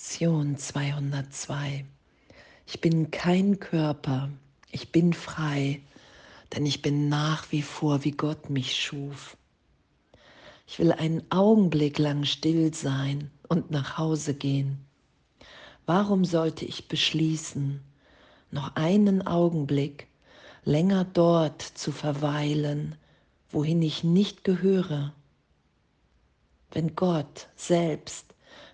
[0.00, 1.84] Lektion 202.
[2.66, 4.30] Ich bin kein Körper,
[4.70, 5.82] ich bin frei,
[6.54, 9.36] denn ich bin nach wie vor, wie Gott mich schuf.
[10.66, 14.78] Ich will einen Augenblick lang still sein und nach Hause gehen.
[15.84, 17.82] Warum sollte ich beschließen,
[18.50, 20.06] noch einen Augenblick
[20.64, 22.96] länger dort zu verweilen,
[23.50, 25.12] wohin ich nicht gehöre?
[26.70, 28.29] Wenn Gott selbst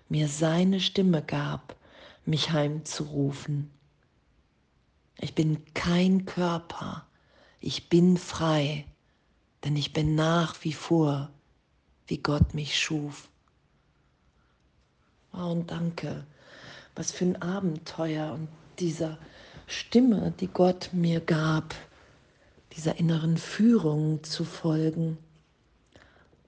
[0.09, 1.75] mir seine Stimme gab,
[2.25, 3.71] mich heimzurufen.
[5.19, 7.05] Ich bin kein Körper,
[7.59, 8.85] ich bin frei,
[9.63, 11.31] denn ich bin nach wie vor,
[12.07, 13.29] wie Gott mich schuf.
[15.33, 16.25] Oh, und danke,
[16.95, 18.47] was für ein Abenteuer und
[18.79, 19.17] dieser
[19.67, 21.75] Stimme, die Gott mir gab,
[22.75, 25.17] dieser inneren Führung zu folgen.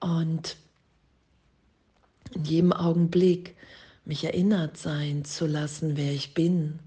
[0.00, 0.56] Und
[2.34, 3.56] in jedem Augenblick
[4.04, 6.78] mich erinnert sein zu lassen, wer ich bin,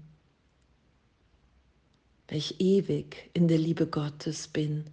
[2.28, 4.84] wer ich ewig in der Liebe Gottes bin.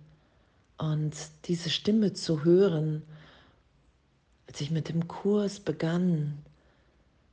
[0.78, 1.14] Und
[1.46, 3.04] diese Stimme zu hören,
[4.48, 6.40] als ich mit dem Kurs begann,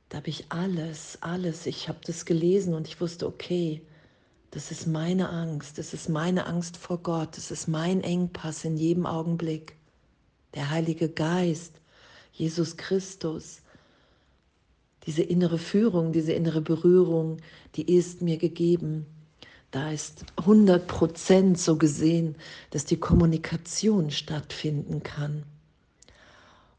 [0.09, 3.81] da habe ich alles, alles, ich habe das gelesen und ich wusste, okay,
[4.51, 8.77] das ist meine Angst, das ist meine Angst vor Gott, das ist mein Engpass in
[8.77, 9.75] jedem Augenblick.
[10.55, 11.78] Der Heilige Geist
[12.39, 13.61] Jesus Christus.
[15.05, 17.37] Diese innere Führung, diese innere Berührung,
[17.75, 19.05] die ist mir gegeben.
[19.71, 22.35] Da ist 100 Prozent so gesehen,
[22.71, 25.43] dass die Kommunikation stattfinden kann.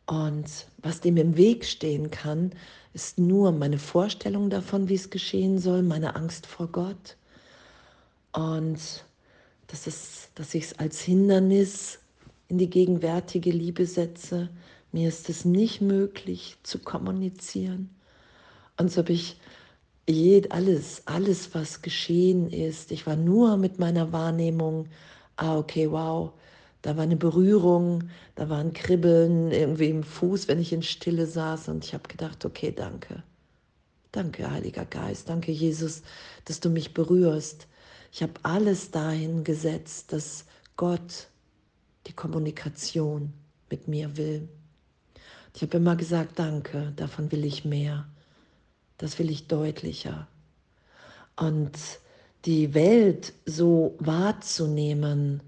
[0.06, 2.53] Und was dem im Weg stehen kann,
[2.94, 7.16] ist nur meine Vorstellung davon, wie es geschehen soll, meine Angst vor Gott.
[8.33, 9.05] Und
[9.69, 12.00] das ist, dass ich es als Hindernis
[12.48, 14.48] in die gegenwärtige Liebe setze,
[14.92, 17.91] mir ist es nicht möglich zu kommunizieren.
[18.77, 19.36] Und so habe ich
[20.50, 24.88] alles, alles, was geschehen ist, ich war nur mit meiner Wahrnehmung,
[25.37, 26.32] ah, okay, wow,
[26.82, 31.26] da war eine Berührung, da war ein Kribbeln irgendwie im Fuß, wenn ich in Stille
[31.26, 33.22] saß und ich habe gedacht, okay, danke.
[34.12, 36.03] Danke, Heiliger Geist, danke, Jesus,
[36.47, 37.69] dass du mich berührst.
[38.12, 41.28] Ich habe alles dahin gesetzt, dass Gott
[42.09, 43.32] die Kommunikation
[43.70, 44.48] mit mir will.
[45.55, 48.06] Ich habe immer gesagt, danke, davon will ich mehr.
[48.99, 50.28] Das will ich deutlicher.
[51.37, 51.72] Und
[52.44, 55.43] die Welt so wahrzunehmen,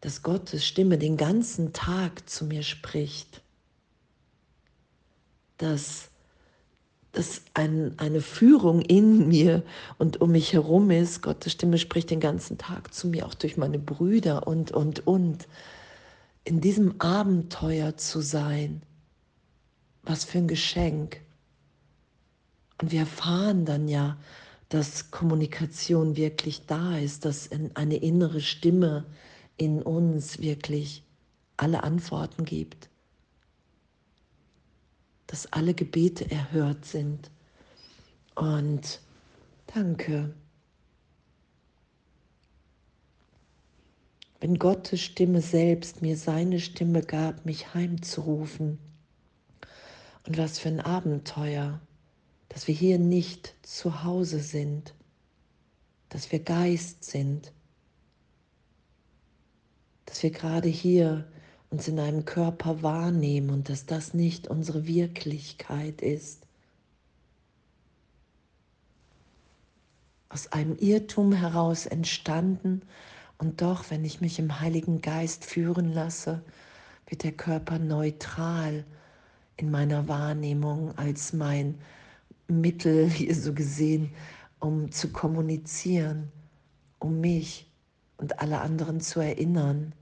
[0.00, 3.42] dass Gottes Stimme den ganzen Tag zu mir spricht,
[5.56, 6.08] dass,
[7.12, 9.62] dass ein, eine Führung in mir
[9.98, 13.56] und um mich herum ist, Gottes Stimme spricht den ganzen Tag zu mir, auch durch
[13.56, 15.48] meine Brüder und, und, und.
[16.44, 18.82] In diesem Abenteuer zu sein,
[20.08, 21.20] was für ein Geschenk.
[22.80, 24.16] Und wir erfahren dann ja,
[24.68, 29.06] dass Kommunikation wirklich da ist, dass eine innere Stimme
[29.56, 31.02] in uns wirklich
[31.56, 32.88] alle Antworten gibt,
[35.26, 37.30] dass alle Gebete erhört sind.
[38.34, 39.00] Und
[39.74, 40.34] danke.
[44.40, 48.78] Wenn Gottes Stimme selbst mir seine Stimme gab, mich heimzurufen,
[50.28, 51.80] und was für ein Abenteuer,
[52.50, 54.92] dass wir hier nicht zu Hause sind,
[56.10, 57.50] dass wir Geist sind,
[60.04, 61.26] dass wir gerade hier
[61.70, 66.46] uns in einem Körper wahrnehmen und dass das nicht unsere Wirklichkeit ist.
[70.28, 72.82] Aus einem Irrtum heraus entstanden
[73.38, 76.42] und doch, wenn ich mich im Heiligen Geist führen lasse,
[77.06, 78.84] wird der Körper neutral
[79.58, 81.78] in meiner Wahrnehmung als mein
[82.46, 84.10] Mittel, hier so gesehen,
[84.60, 86.32] um zu kommunizieren,
[86.98, 87.70] um mich
[88.16, 89.92] und alle anderen zu erinnern,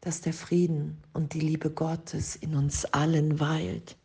[0.00, 3.96] dass der Frieden und die Liebe Gottes in uns allen weilt.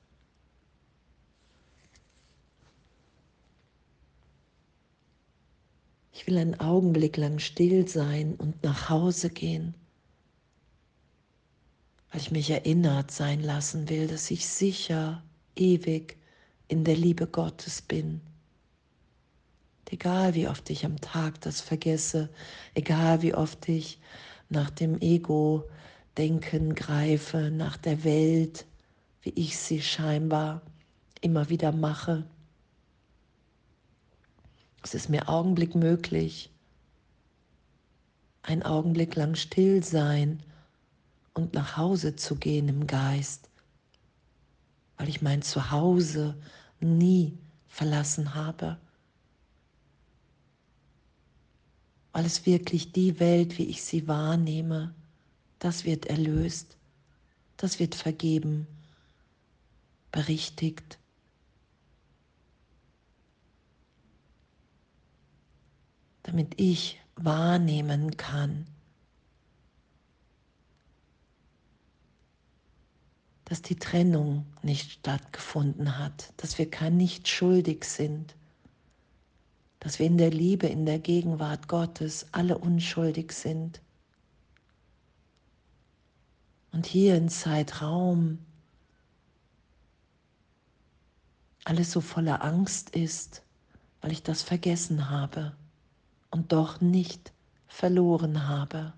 [6.11, 9.75] Ich will einen Augenblick lang still sein und nach Hause gehen
[12.13, 15.23] weil ich mich erinnert sein lassen will, dass ich sicher,
[15.55, 16.15] ewig
[16.67, 18.21] in der Liebe Gottes bin.
[19.89, 22.29] Egal wie oft ich am Tag das vergesse,
[22.75, 23.99] egal wie oft ich
[24.49, 28.65] nach dem Ego-Denken greife, nach der Welt,
[29.23, 30.61] wie ich sie scheinbar
[31.21, 32.25] immer wieder mache.
[34.83, 36.51] Es ist mir Augenblick möglich,
[38.43, 40.43] ein Augenblick lang still sein
[41.33, 43.49] und nach Hause zu gehen im Geist,
[44.97, 46.35] weil ich mein Zuhause
[46.79, 47.37] nie
[47.67, 48.77] verlassen habe.
[52.11, 54.93] Weil es wirklich die Welt, wie ich sie wahrnehme,
[55.57, 56.77] das wird erlöst,
[57.57, 58.67] das wird vergeben,
[60.11, 60.99] berichtigt.
[66.21, 68.67] Damit ich wahrnehmen kann,
[73.45, 78.35] dass die Trennung nicht stattgefunden hat, dass wir kein nicht schuldig sind,
[79.79, 83.81] dass wir in der Liebe, in der Gegenwart Gottes alle unschuldig sind.
[86.71, 88.39] Und hier in Zeitraum
[91.65, 93.43] alles so voller Angst ist,
[94.01, 95.55] weil ich das vergessen habe
[96.31, 97.31] und doch nicht
[97.67, 98.93] verloren habe.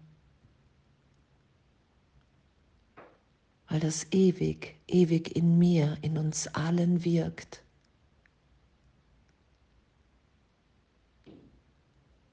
[3.76, 7.62] Weil das ewig, ewig in mir, in uns allen wirkt.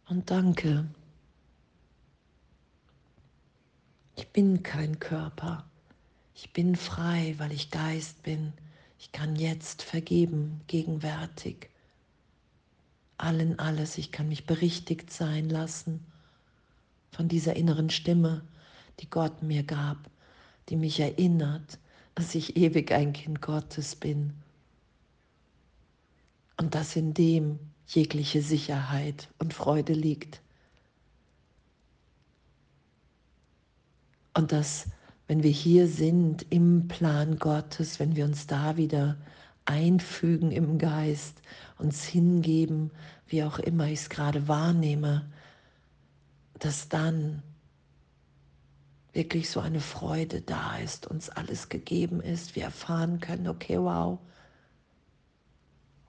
[0.08, 0.86] Und danke.
[4.14, 5.68] Ich bin kein Körper.
[6.36, 8.52] Ich bin frei, weil ich Geist bin.
[9.00, 11.70] Ich kann jetzt vergeben, gegenwärtig.
[13.18, 13.98] Allen alles.
[13.98, 16.06] Ich kann mich berichtigt sein lassen
[17.10, 18.44] von dieser inneren Stimme,
[19.00, 20.11] die Gott mir gab,
[20.68, 21.78] die mich erinnert,
[22.14, 24.34] dass ich ewig ein Kind Gottes bin.
[26.56, 30.40] Und dass in dem jegliche Sicherheit und Freude liegt.
[34.34, 34.86] Und dass
[35.26, 39.16] wenn wir hier sind im Plan Gottes, wenn wir uns da wieder
[39.64, 41.40] einfügen im Geist,
[41.78, 42.90] uns hingeben,
[43.26, 45.30] wie auch immer ich es gerade wahrnehme,
[46.58, 47.42] dass dann
[49.12, 54.18] wirklich so eine Freude da ist, uns alles gegeben ist, wir erfahren können, okay, wow,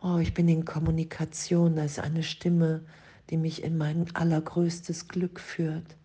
[0.01, 2.85] oh, ich bin in Kommunikation, da ist eine Stimme,
[3.29, 5.97] die mich in mein allergrößtes Glück führt.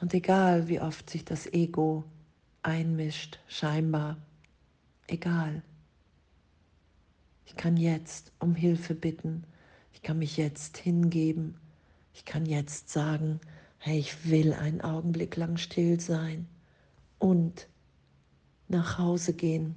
[0.00, 2.04] Und egal, wie oft sich das Ego
[2.62, 4.16] einmischt, scheinbar,
[5.06, 5.62] egal.
[7.46, 9.44] Ich kann jetzt um Hilfe bitten.
[9.92, 11.56] Ich kann mich jetzt hingeben.
[12.18, 13.38] Ich kann jetzt sagen,
[13.78, 16.48] hey, ich will einen Augenblick lang still sein
[17.20, 17.68] und
[18.66, 19.76] nach Hause gehen,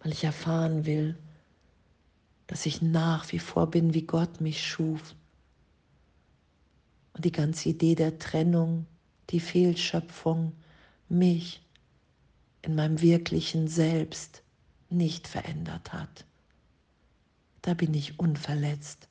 [0.00, 1.16] weil ich erfahren will,
[2.48, 5.14] dass ich nach wie vor bin, wie Gott mich schuf
[7.14, 8.84] und die ganze Idee der Trennung,
[9.30, 10.52] die Fehlschöpfung,
[11.08, 11.62] mich
[12.60, 14.42] in meinem wirklichen Selbst
[14.90, 16.26] nicht verändert hat.
[17.62, 19.08] Da bin ich unverletzt,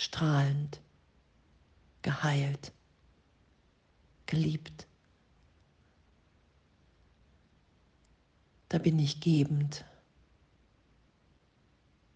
[0.00, 0.80] strahlend,
[2.02, 2.72] geheilt,
[4.26, 4.86] geliebt.
[8.68, 9.84] Da bin ich gebend,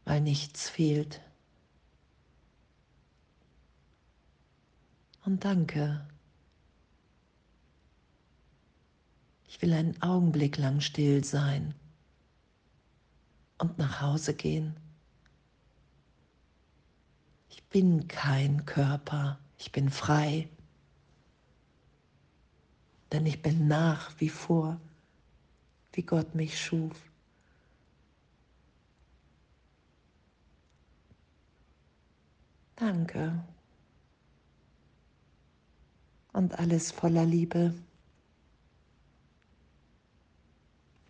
[0.05, 1.21] weil nichts fehlt.
[5.25, 6.07] und danke.
[9.47, 11.75] Ich will einen Augenblick lang still sein
[13.59, 14.77] und nach Hause gehen.
[17.57, 20.49] Ich bin kein Körper, ich bin frei,
[23.13, 24.81] denn ich bin nach wie vor,
[25.93, 26.97] wie Gott mich schuf.
[32.75, 33.45] Danke
[36.33, 37.73] und alles voller Liebe.